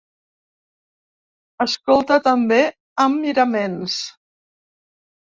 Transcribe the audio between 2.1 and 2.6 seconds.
també,